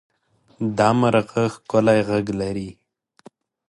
[0.77, 2.69] دا مرغه ښکلی غږ لري.